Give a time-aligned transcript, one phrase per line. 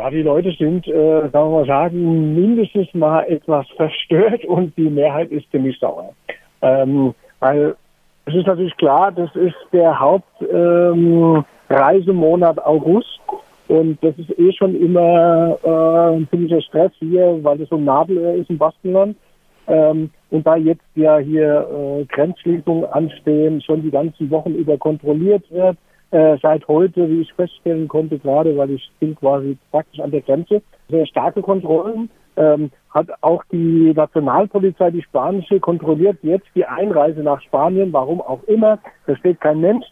[0.00, 4.88] Ja, die Leute sind, äh, sagen wir mal sagen, mindestens mal etwas verstört und die
[4.88, 6.14] Mehrheit ist ziemlich sauer.
[6.62, 7.76] Ähm, weil
[8.24, 13.20] es ist natürlich klar, das ist der Hauptreisemonat ähm, August
[13.68, 17.84] und das ist eh schon immer äh, ein ziemlicher Stress hier, weil das so ein
[17.84, 19.18] Nadelöhr ist im Baskenland.
[19.66, 25.44] Ähm, und da jetzt ja hier äh, Grenzschließungen anstehen, schon die ganzen Wochen über kontrolliert
[25.50, 25.76] wird,
[26.10, 30.22] äh, seit heute, wie ich feststellen konnte, gerade weil ich bin quasi praktisch an der
[30.22, 32.10] Grenze, sehr starke Kontrollen.
[32.36, 38.42] Ähm, hat auch die Nationalpolizei, die spanische, kontrolliert jetzt die Einreise nach Spanien, warum auch
[38.44, 39.86] immer, versteht kein Mensch.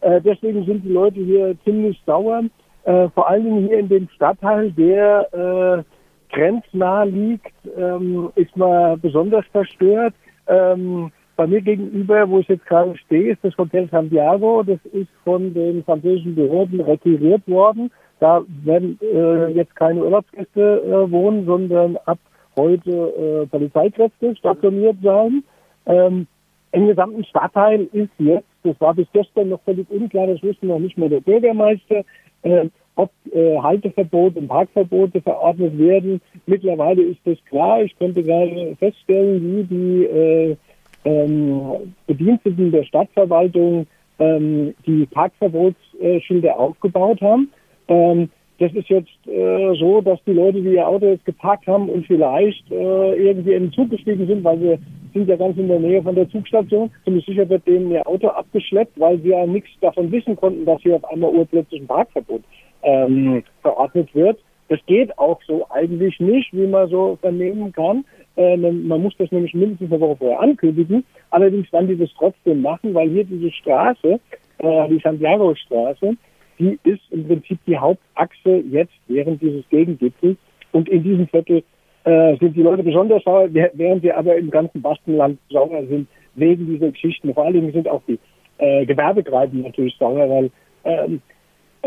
[0.00, 2.42] Äh, deswegen sind die Leute hier ziemlich sauer,
[2.84, 9.00] äh, vor allen Dingen hier in dem Stadtteil, der äh, grenznah liegt, ähm, ist man
[9.00, 10.14] besonders verstört.
[10.46, 14.62] Ähm, bei mir gegenüber, wo ich jetzt gerade stehe, ist das Hotel Santiago.
[14.62, 17.90] Das ist von den französischen Behörden requiriert worden.
[18.20, 22.18] Da werden äh, jetzt keine Urlaubsgäste äh, wohnen, sondern ab
[22.56, 25.42] heute äh, Polizeikräfte stationiert sein.
[25.86, 26.26] Ähm,
[26.72, 30.78] Im gesamten Stadtteil ist jetzt, das war bis gestern noch völlig unklar, das wusste noch
[30.78, 32.04] nicht mehr der Bürgermeister,
[32.42, 36.20] äh, ob äh, Halteverbote und Parkverbote verordnet werden.
[36.46, 37.82] Mittlerweile ist das klar.
[37.82, 40.56] Ich konnte gerade feststellen, wie die äh,
[41.04, 43.86] ähm, Bediensteten der Stadtverwaltung
[44.18, 47.50] ähm, die Parkverbotsschilder aufgebaut haben.
[47.88, 51.88] Ähm, das ist jetzt äh, so, dass die Leute, die ihr Auto jetzt geparkt haben
[51.88, 54.78] und vielleicht äh, irgendwie in den Zug gestiegen sind, weil wir
[55.12, 58.28] sind ja ganz in der Nähe von der Zugstation, ziemlich sicher wird denen ihr Auto
[58.28, 62.42] abgeschleppt, weil sie ja nichts davon wissen konnten, dass hier auf einmal urplötzlich ein Parkverbot
[62.82, 64.38] ähm, verordnet wird.
[64.74, 68.04] Das geht auch so eigentlich nicht, wie man so vernehmen kann.
[68.36, 71.04] Äh, man muss das nämlich mindestens eine Woche vorher ankündigen.
[71.30, 74.18] Allerdings werden die das trotzdem machen, weil hier diese Straße,
[74.58, 76.16] äh, die Santiago-Straße,
[76.58, 80.38] die ist im Prinzip die Hauptachse jetzt während dieses Gegengipfels.
[80.72, 81.62] Und in diesem Viertel
[82.02, 86.66] äh, sind die Leute besonders sauer, während sie aber im ganzen Baskenland sauer sind wegen
[86.66, 87.32] dieser Geschichten.
[87.32, 88.18] Vor allen Dingen sind auch die
[88.56, 90.50] Gewerbetreibenden natürlich sauer, weil
[90.84, 91.20] ähm,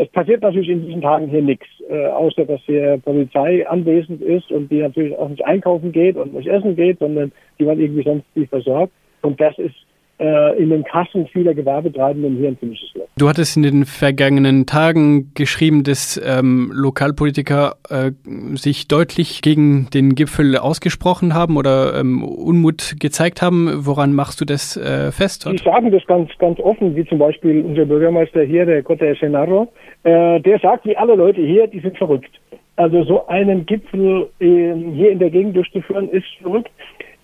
[0.00, 4.50] es passiert natürlich in diesen Tagen hier nichts, äh, außer dass hier Polizei anwesend ist
[4.52, 8.04] und die natürlich auch nicht einkaufen geht und nicht essen geht, sondern die man irgendwie
[8.04, 8.92] sonst nicht versorgt.
[9.22, 9.74] Und das ist
[10.18, 13.06] in den Kassen vieler Gewerbetreibenden hier ein ziemliches Loch.
[13.16, 18.12] Du hattest in den vergangenen Tagen geschrieben, dass ähm, Lokalpolitiker äh,
[18.54, 23.86] sich deutlich gegen den Gipfel ausgesprochen haben oder ähm, Unmut gezeigt haben.
[23.86, 25.48] Woran machst du das äh, fest?
[25.50, 29.72] Die sagen das ganz, ganz offen, wie zum Beispiel unser Bürgermeister hier, der Cote Senaro.
[30.04, 32.30] Äh, der sagt, wie alle Leute hier, die sind verrückt.
[32.76, 36.70] Also so einen Gipfel äh, hier in der Gegend durchzuführen, ist verrückt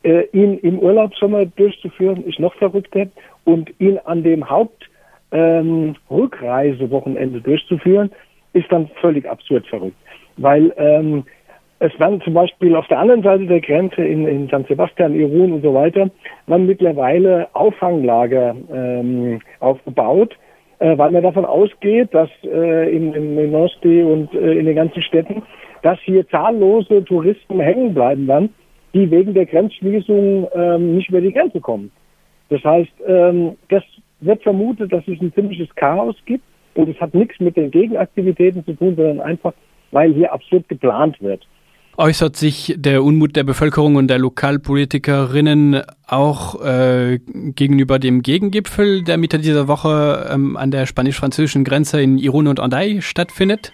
[0.04, 3.06] äh, ihn im Urlaubssommer durchzuführen, ist noch verrückter.
[3.44, 8.12] Und ihn an dem Hauptrückreisewochenende ähm, durchzuführen,
[8.52, 9.96] ist dann völlig absurd verrückt.
[10.36, 11.24] Weil ähm,
[11.80, 15.52] es werden zum Beispiel auf der anderen Seite der Grenze in, in San Sebastian, Irun
[15.52, 16.10] und so weiter,
[16.46, 20.34] werden mittlerweile Auffanglager ähm, aufgebaut,
[20.78, 24.76] äh, weil man davon ausgeht, dass äh, in, in, in Nosti und äh, in den
[24.76, 25.42] ganzen Städten,
[25.82, 28.54] dass hier zahllose Touristen hängen bleiben werden
[28.94, 31.90] die wegen der Grenzschließung ähm, nicht über die Grenze kommen.
[32.48, 33.82] Das heißt, ähm, das
[34.20, 36.44] wird vermutet, dass es ein ziemliches Chaos gibt
[36.74, 39.52] und es hat nichts mit den Gegenaktivitäten zu tun, sondern einfach,
[39.90, 41.46] weil hier absurd geplant wird.
[41.96, 47.20] Äußert sich der Unmut der Bevölkerung und der Lokalpolitikerinnen auch äh,
[47.54, 52.58] gegenüber dem Gegengipfel, der Mitte dieser Woche ähm, an der spanisch-französischen Grenze in Irun und
[52.58, 53.72] Andai stattfindet?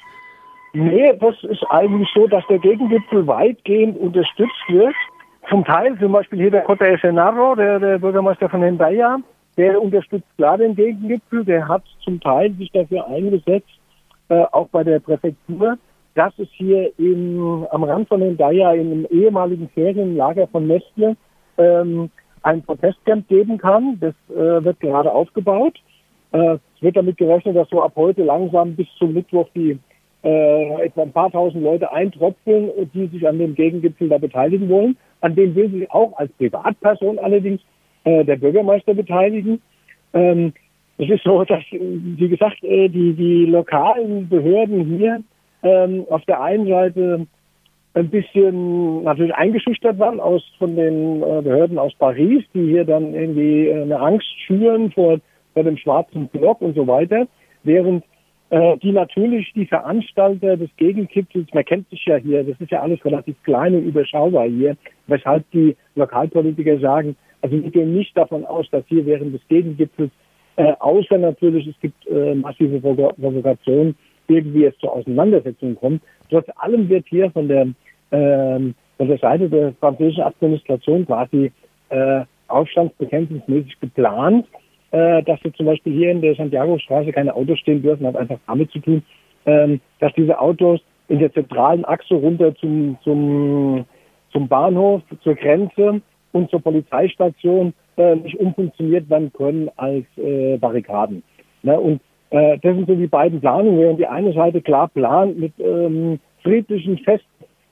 [0.75, 4.94] Nee, das ist eigentlich so, dass der Gegengipfel weitgehend unterstützt wird.
[5.48, 9.18] Zum Teil, zum Beispiel hier der Cota Senaro, der, der Bürgermeister von Hendaya,
[9.56, 11.44] der unterstützt klar den Gegengipfel.
[11.44, 13.68] Der hat zum Teil sich dafür eingesetzt,
[14.28, 15.76] äh, auch bei der Präfektur,
[16.14, 21.16] dass es hier im, am Rand von Hendaya in einem ehemaligen Ferienlager von Nestle
[21.58, 22.10] ähm,
[22.42, 23.98] ein Protestcamp geben kann.
[24.00, 25.74] Das äh, wird gerade aufgebaut.
[26.32, 29.78] Äh, es wird damit gerechnet, dass so ab heute langsam bis zum Mittwoch die
[30.22, 34.96] äh, etwa ein paar tausend Leute eintropfen, die sich an dem Gegengipfel da beteiligen wollen.
[35.20, 37.61] An dem will sich auch als Privatperson allerdings
[38.05, 39.61] äh, der Bürgermeister beteiligen.
[40.12, 40.52] Ähm,
[40.99, 45.22] es ist so, dass, wie gesagt, äh, die, die lokalen Behörden hier
[45.62, 47.26] ähm, auf der einen Seite
[47.94, 53.14] ein bisschen natürlich eingeschüchtert waren aus von den äh, Behörden aus Paris, die hier dann
[53.14, 55.19] irgendwie äh, eine Angst schüren vor,
[55.55, 57.26] vor dem schwarzen Block und so weiter,
[57.64, 58.09] während äh,
[58.50, 63.05] die natürlich die Veranstalter des Gegengipfels, man kennt sich ja hier, das ist ja alles
[63.05, 64.76] relativ klein und überschaubar hier,
[65.06, 70.11] weshalb die Lokalpolitiker sagen, also wir gehen nicht davon aus, dass hier während des Gegengipfels,
[70.56, 73.97] äh, außer natürlich es gibt äh, massive Provokationen,
[74.29, 77.69] irgendwie es zur Auseinandersetzung kommt, trotz allem wird hier von der,
[78.12, 81.53] ähm, von der Seite der französischen Administration quasi
[81.88, 84.46] äh, aufstandsbekämpfungsmäßig geplant,
[84.92, 88.38] äh, dass wir zum Beispiel hier in der Santiago-Straße keine Autos stehen dürfen, hat einfach
[88.46, 89.02] damit zu tun,
[89.46, 93.84] ähm, dass diese Autos in der zentralen Achse runter zum, zum,
[94.32, 96.00] zum Bahnhof, zur Grenze
[96.32, 101.22] und zur Polizeistation äh, nicht umfunktioniert werden können als äh, Barrikaden.
[101.62, 101.78] Ne?
[101.78, 102.00] Und
[102.31, 106.20] äh, das sind so die beiden Planungen, während die eine Seite klar plant mit ähm,
[106.43, 107.25] friedlichen Fest,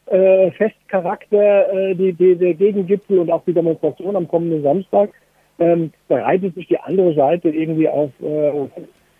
[0.07, 5.11] äh, Festcharakter, äh, die, die, der Gegengipfel und auch die Demonstration am kommenden Samstag,
[5.59, 8.53] ähm, bereitet sich die andere Seite irgendwie auf äh,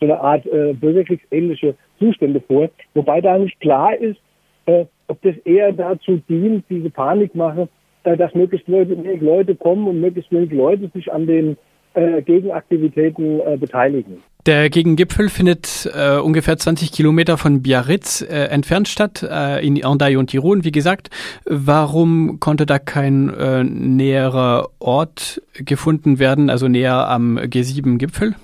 [0.01, 4.21] so eine Art äh, bürgerkriegsähnliche Zustände vor, wobei da nicht klar ist,
[4.67, 7.69] äh, ob das eher dazu dient, diese Panikmache,
[8.05, 11.57] äh, dass möglichst Leute, Leute kommen und möglichst wenig Leute sich an den
[11.95, 14.23] äh, Gegenaktivitäten äh, beteiligen.
[14.49, 20.17] Der Gegengipfel findet äh, ungefähr 20 Kilometer von Biarritz äh, entfernt statt, äh, in Andai
[20.17, 21.11] und Tirol, wie gesagt.
[21.45, 28.37] Warum konnte da kein äh, näherer Ort gefunden werden, also näher am G7-Gipfel?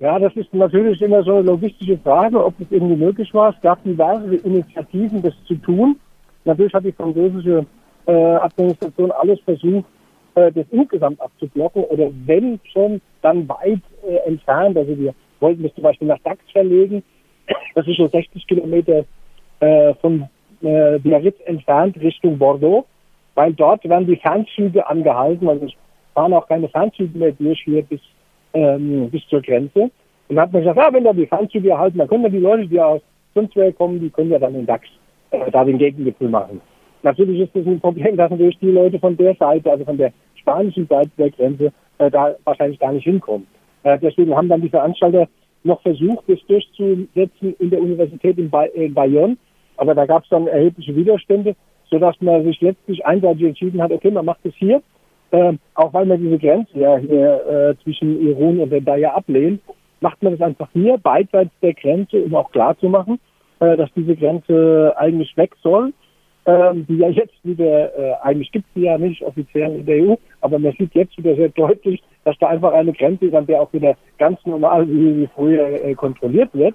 [0.00, 3.54] Ja, das ist natürlich immer so eine logistische Frage, ob es irgendwie möglich war.
[3.54, 5.96] Es gab diverse Initiativen, das zu tun.
[6.44, 7.64] Natürlich hat die französische
[8.04, 9.86] äh, Administration alles versucht,
[10.34, 14.76] äh, das insgesamt abzublocken oder wenn schon, dann weit äh, entfernt.
[14.76, 17.02] Also wir wollten das zum Beispiel nach Dax verlegen.
[17.74, 19.04] Das ist so 60 Kilometer
[19.60, 20.28] äh, von
[20.62, 22.86] äh, Biarritz entfernt Richtung Bordeaux,
[23.34, 25.48] weil dort werden die Fernzüge angehalten.
[25.48, 25.72] Also es
[26.14, 28.00] fahren auch keine Fernzüge mehr durch hier bis,
[28.54, 29.90] ähm, bis zur Grenze.
[30.28, 32.38] Und dann hat man gesagt, ja, wenn da die Fernzüge erhalten, dann können ja die
[32.38, 33.00] Leute, die aus
[33.34, 34.86] sonst kommen, die können ja dann in Dax
[35.30, 36.60] äh, da den Gegengipfel machen.
[37.02, 40.12] Natürlich ist das ein Problem, dass natürlich die Leute von der Seite, also von der
[40.34, 43.46] spanischen Seite der Grenze, äh, da wahrscheinlich gar nicht hinkommen.
[43.82, 45.28] Äh, deswegen haben dann die Veranstalter
[45.64, 49.36] noch versucht, das durchzusetzen in der Universität in, ba in Bayonne.
[49.76, 51.54] Aber da gab es dann erhebliche Widerstände,
[51.90, 54.82] sodass man sich letztlich einseitig entschieden hat, okay, man macht es hier,
[55.30, 59.60] äh, auch weil man diese Grenze ja hier äh, zwischen Iran und Daya ablehnt,
[60.00, 63.18] macht man das einfach hier, beidseits der Grenze, um auch klarzumachen,
[63.60, 65.92] äh, dass diese Grenze eigentlich weg soll
[66.46, 70.14] ähm, die ja jetzt wieder, äh, eigentlich gibt sie ja nicht offiziell in der EU,
[70.40, 73.60] aber man sieht jetzt wieder sehr deutlich, dass da einfach eine Grenze ist, an der
[73.60, 76.74] auch wieder ganz normal wie, früher äh, kontrolliert wird.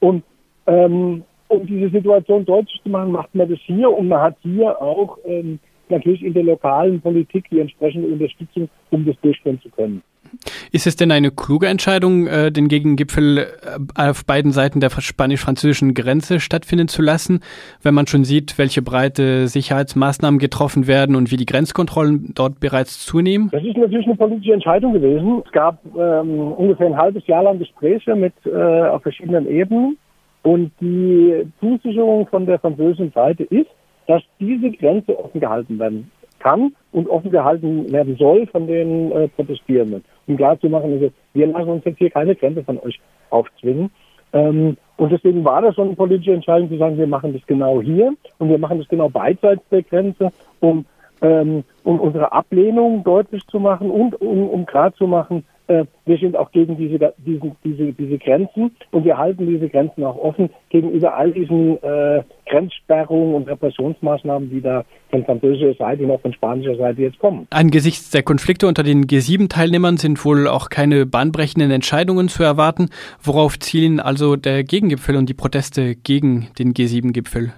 [0.00, 0.22] Und
[0.66, 4.80] ähm, um diese Situation deutlich zu machen, macht man das hier und man hat hier
[4.80, 10.02] auch ähm, natürlich in der lokalen Politik die entsprechende Unterstützung, um das durchführen zu können.
[10.70, 13.46] Ist es denn eine kluge Entscheidung, äh, den Gegengipfel äh,
[13.94, 17.40] auf beiden Seiten der spanisch-französischen Grenze stattfinden zu lassen,
[17.82, 23.04] wenn man schon sieht, welche breite Sicherheitsmaßnahmen getroffen werden und wie die Grenzkontrollen dort bereits
[23.04, 23.48] zunehmen?
[23.52, 25.42] Das ist natürlich eine politische Entscheidung gewesen.
[25.44, 29.96] Es gab ähm, ungefähr ein halbes Jahr lang Gespräche mit äh, auf verschiedenen Ebenen
[30.42, 33.70] und die Zusicherung von der französischen Seite ist,
[34.06, 39.28] dass diese Grenze offen gehalten werden kann und offen gehalten werden soll von den äh,
[39.28, 40.04] Protestierenden.
[40.26, 43.90] Um klarzumachen, also, wir lassen uns jetzt hier keine Grenze von euch aufzwingen.
[44.32, 47.82] Ähm, und deswegen war das schon eine politische Entscheidung zu sagen, wir machen das genau
[47.82, 50.86] hier und wir machen das genau beidseits der Grenze, um,
[51.20, 55.44] ähm, um unsere Ablehnung deutlich zu machen und um, um klarzumachen,
[56.04, 60.16] wir sind auch gegen diese, diese, diese, diese Grenzen und wir halten diese Grenzen auch
[60.16, 66.20] offen gegenüber all diesen äh, Grenzsperrungen und Repressionsmaßnahmen, die da von französischer Seite und auch
[66.20, 67.46] von spanischer Seite jetzt kommen.
[67.50, 72.88] Angesichts der Konflikte unter den G7-Teilnehmern sind wohl auch keine bahnbrechenden Entscheidungen zu erwarten.
[73.22, 77.52] Worauf zielen also der Gegengipfel und die Proteste gegen den G7-Gipfel?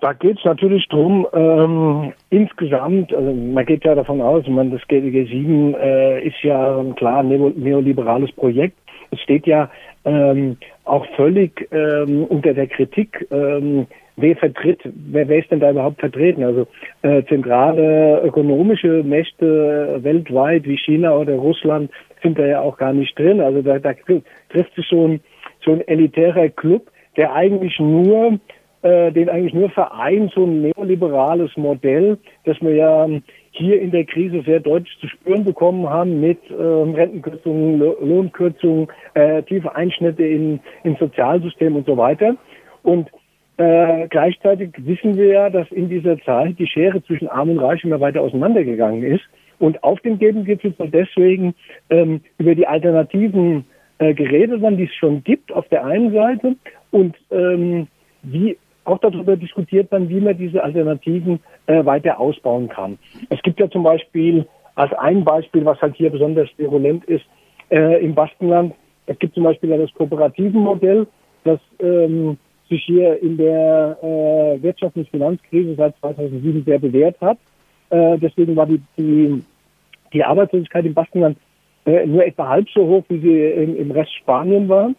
[0.00, 4.80] Da geht es natürlich drum, ähm, insgesamt, also man geht ja davon aus, man, das
[4.82, 8.78] G7 äh, ist ja ein klar neoliberales Projekt.
[9.10, 9.70] Es steht ja
[10.04, 15.70] ähm, auch völlig ähm, unter der Kritik, ähm, wer vertritt, wer, wer ist denn da
[15.70, 16.44] überhaupt vertreten?
[16.44, 16.66] Also
[17.02, 21.90] äh, zentrale ökonomische Mächte weltweit wie China oder Russland
[22.22, 23.40] sind da ja auch gar nicht drin.
[23.40, 23.92] Also da, da
[24.50, 25.20] trifft sich so ein,
[25.64, 28.38] so ein elitärer Club, der eigentlich nur
[28.82, 33.08] äh, den eigentlich nur vereint so ein neoliberales Modell, das wir ja
[33.52, 39.42] hier in der Krise sehr deutlich zu spüren bekommen haben mit äh, Rentenkürzungen, Lohnkürzungen, äh,
[39.42, 42.36] tiefe Einschnitte in, in Sozialsystem und so weiter.
[42.82, 43.08] Und
[43.56, 47.84] äh, gleichzeitig wissen wir ja, dass in dieser Zeit die Schere zwischen Arm und Reich
[47.84, 49.24] immer weiter auseinandergegangen ist.
[49.58, 51.54] Und auf dem Gebengipfel soll deswegen
[51.90, 53.66] ähm, über die Alternativen
[53.98, 56.56] äh, geredet werden, die es schon gibt auf der einen Seite
[56.90, 57.86] und ähm,
[58.22, 58.56] wie
[58.90, 62.98] auch darüber diskutiert man, wie man diese Alternativen äh, weiter ausbauen kann.
[63.28, 67.24] Es gibt ja zum Beispiel als ein Beispiel, was halt hier besonders virulent ist,
[67.70, 68.74] äh, im Baskenland,
[69.06, 71.06] es gibt zum Beispiel ja das kooperativen Modell,
[71.44, 72.36] das ähm,
[72.68, 77.38] sich hier in der äh, Wirtschafts- und Finanzkrise seit 2007 sehr bewährt hat.
[77.90, 79.42] Äh, deswegen war die, die,
[80.12, 81.38] die Arbeitslosigkeit im Baskenland
[81.84, 84.92] äh, nur etwa halb so hoch, wie sie im, im Rest Spanien war.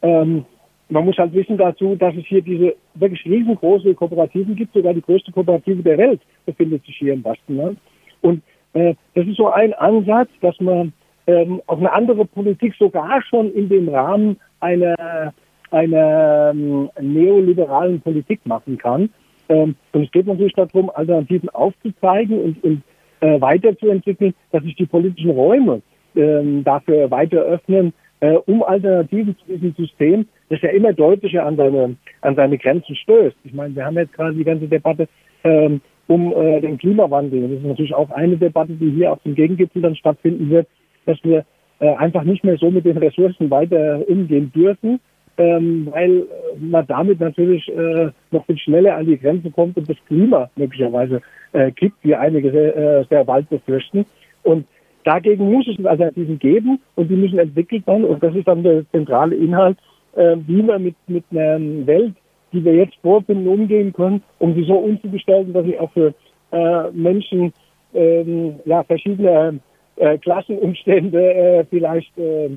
[0.00, 0.46] Ähm,
[0.88, 4.74] man muss halt wissen dazu, dass es hier diese wirklich riesengroße Kooperativen gibt.
[4.74, 7.78] Sogar die größte Kooperative der Welt befindet sich hier im Baskenland.
[8.20, 8.42] Und
[8.74, 10.92] äh, das ist so ein Ansatz, dass man
[11.26, 15.32] ähm, auch eine andere Politik sogar schon in dem Rahmen einer,
[15.70, 19.10] einer ähm, neoliberalen Politik machen kann.
[19.48, 22.82] Ähm, und es geht natürlich darum, Alternativen aufzuzeigen und, und
[23.20, 25.82] äh, weiterzuentwickeln, dass sich die politischen Räume
[26.14, 27.92] ähm, dafür weiter öffnen,
[28.24, 32.96] äh, um Alternativen zu diesem System, das ja immer deutlicher an seine, an seine Grenzen
[32.96, 33.36] stößt.
[33.44, 35.08] Ich meine, wir haben jetzt gerade die ganze Debatte
[35.44, 37.42] ähm, um äh, den Klimawandel.
[37.42, 40.66] Das ist natürlich auch eine Debatte, die hier auf dem Gegengipfel dann stattfinden wird,
[41.04, 41.44] dass wir
[41.80, 45.00] äh, einfach nicht mehr so mit den Ressourcen weiter umgehen dürfen,
[45.36, 46.24] ähm, weil äh,
[46.58, 51.20] man damit natürlich äh, noch viel schneller an die Grenze kommt und das Klima möglicherweise
[51.52, 54.06] äh, kippt, wie einige äh, sehr bald befürchten.
[54.44, 54.66] Und
[55.04, 58.04] dagegen muss es Alternativen geben und die müssen entwickelt werden.
[58.04, 59.78] Und das ist dann der zentrale Inhalt,
[60.16, 62.14] äh, wie man mit, mit einer Welt,
[62.52, 66.14] die wir jetzt vorfinden, umgehen können, um sie so umzugestalten, dass sie auch für
[66.52, 67.52] äh, Menschen
[67.94, 69.60] ähm, ja, verschiedene
[69.96, 72.50] äh, Klassenumstände äh, vielleicht äh,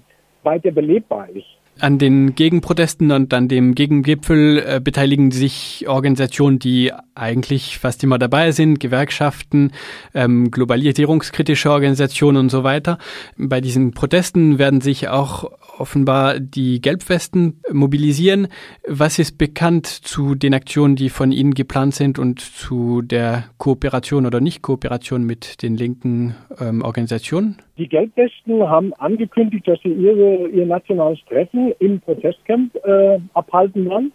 [0.44, 1.56] weiter belebbar ist.
[1.79, 8.17] An den Gegenprotesten und an dem Gegengipfel äh, beteiligen sich Organisationen, die eigentlich fast immer
[8.19, 9.72] dabei sind, Gewerkschaften,
[10.13, 12.98] ähm, globalisierungskritische Organisationen und so weiter.
[13.38, 18.48] Bei diesen Protesten werden sich auch offenbar die Gelbwesten mobilisieren.
[18.88, 24.25] Was ist bekannt zu den Aktionen, die von Ihnen geplant sind und zu der Kooperation
[24.25, 27.57] oder Nicht-Kooperation mit den linken ähm, Organisationen?
[27.77, 34.12] Die Gelbwesten haben angekündigt, dass sie ihre, ihr nationales Treffen im Protestcamp äh, abhalten werden.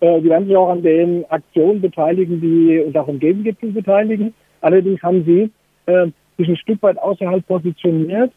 [0.00, 4.34] Äh, die werden sich auch an den Aktionen beteiligen, die und auch im Gegengipfel beteiligen.
[4.60, 5.50] Allerdings haben sie
[5.86, 8.32] äh, sich ein Stück weit außerhalb positioniert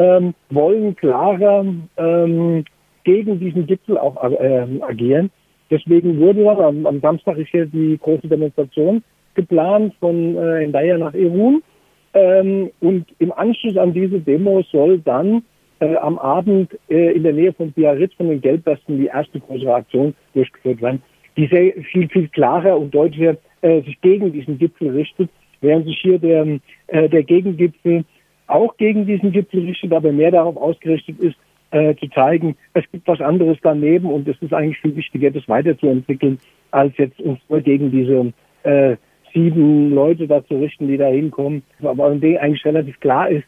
[0.00, 1.64] ähm, wollen klarer
[1.96, 2.64] ähm,
[3.04, 5.30] gegen diesen Gipfel auch äh, agieren.
[5.70, 9.02] Deswegen wurde am, am, Samstag ist hier die große Demonstration
[9.34, 11.62] geplant von äh, Endaya nach Irun.
[12.12, 15.42] Ähm, und im Anschluss an diese Demo soll dann
[15.80, 19.74] äh, am Abend äh, in der Nähe von Biarritz von den Gelbwesten die erste größere
[19.74, 21.02] Aktion durchgeführt werden,
[21.36, 25.98] die sehr viel, viel klarer und deutlicher äh, sich gegen diesen Gipfel richtet, während sich
[26.00, 28.04] hier der, äh, der Gegengipfel
[28.46, 31.36] auch gegen diesen Gipfel richtet, aber mehr darauf ausgerichtet ist,
[31.70, 35.48] äh, zu zeigen, es gibt was anderes daneben und es ist eigentlich viel wichtiger, das
[35.48, 36.38] weiterzuentwickeln,
[36.72, 38.32] als jetzt uns nur gegen diese
[38.64, 38.96] äh,
[39.32, 41.62] sieben Leute da zu richten, die da hinkommen.
[41.82, 43.44] Aber in denen eigentlich relativ klar ist,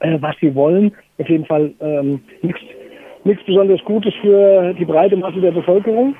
[0.00, 0.92] äh, was sie wollen.
[1.18, 2.20] Auf jeden Fall ähm,
[3.24, 6.14] nichts besonders Gutes für die breite Masse der Bevölkerung.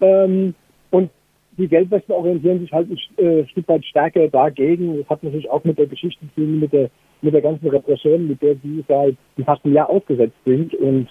[0.00, 0.54] Ähm,
[0.90, 1.10] und
[1.56, 4.98] die Geldwesten orientieren sich halt ein äh, Stück weit stärker dagegen.
[4.98, 6.90] Das hat natürlich auch mit der Geschichte zu tun, mit der
[7.22, 10.74] mit der ganzen Repression, mit der sie seit fast einem Jahr ausgesetzt sind.
[10.74, 11.08] Und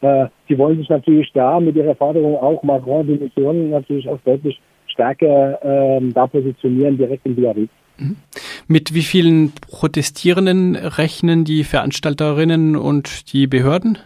[0.00, 4.18] äh, sie wollen sich natürlich da mit ihrer Forderung auch Macron die Mission natürlich auch
[4.24, 4.60] deutlich
[4.94, 7.70] stärker ähm, da positionieren, direkt in Biarritz.
[7.98, 8.16] Mhm.
[8.66, 13.98] Mit wie vielen Protestierenden rechnen die Veranstalterinnen und die Behörden?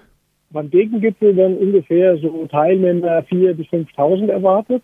[0.51, 4.83] Beim Gegengipfel werden ungefähr so Teilnehmer 4.000 bis 5.000 erwartet.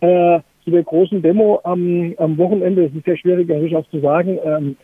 [0.00, 4.00] Äh, zu der großen Demo am, am Wochenende, das ist sehr schwierig natürlich auch zu
[4.00, 4.76] sagen, ähm,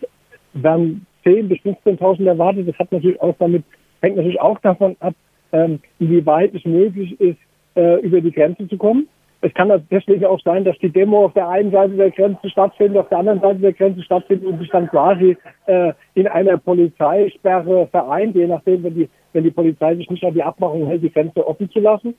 [0.53, 2.69] werden 10.000 bis 15.000 erwartet.
[2.69, 3.65] Das hat natürlich auch damit,
[4.03, 5.15] hängt natürlich auch davon ab,
[5.53, 7.39] ähm, inwieweit es möglich ist,
[7.75, 9.09] äh, über die Grenze zu kommen.
[9.43, 12.99] Es kann deswegen auch sein, dass die Demo auf der einen Seite der Grenze stattfindet,
[12.99, 17.87] auf der anderen Seite der Grenze stattfindet und sich dann quasi äh, in einer Polizeisperre
[17.87, 21.13] vereint, je nachdem, wenn die, wenn die Polizei sich nicht an die Abmachung hält, die
[21.13, 22.15] Grenze offen zu lassen.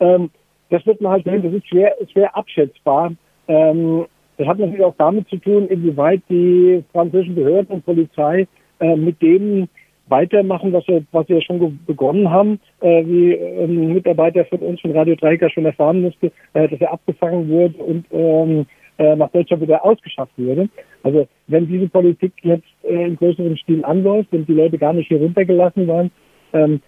[0.00, 0.30] Ähm,
[0.70, 3.12] das wird man halt sehen, das ist schwer, schwer abschätzbar.
[3.48, 4.06] Ähm,
[4.38, 8.46] das hat natürlich auch damit zu tun, inwieweit die französischen Behörden und Polizei
[8.80, 9.68] äh, mit dem
[10.12, 14.92] weitermachen, was wir, was wir schon begonnen haben, äh, wie ein Mitarbeiter von uns von
[14.92, 18.66] Radio Dreiecker schon erfahren musste, äh, dass er abgefangen wurde und ähm,
[18.98, 20.68] äh, nach Deutschland wieder ausgeschafft würde.
[21.02, 25.08] Also wenn diese Politik jetzt äh, in größerem Stil anläuft und die Leute gar nicht
[25.08, 26.10] hier runtergelassen werden,
[26.52, 26.80] ähm,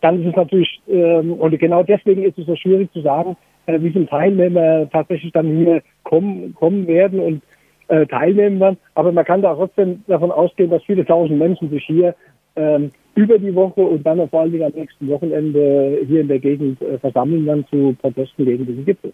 [0.00, 3.80] dann ist es natürlich, ähm, und genau deswegen ist es so schwierig zu sagen, äh,
[3.80, 7.42] wie viele Teilnehmer tatsächlich dann hier kommen, kommen werden und
[7.88, 8.78] äh, teilnehmen werden.
[8.94, 12.14] Aber man kann da trotzdem davon ausgehen, dass viele tausend Menschen sich hier
[12.56, 16.38] ähm, über die Woche und dann vor allen Dingen am nächsten Wochenende hier in der
[16.38, 19.04] Gegend äh, versammeln dann zu Protesten gegen diesen Gipfel.